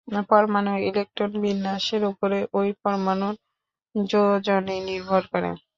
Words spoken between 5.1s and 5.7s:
করে।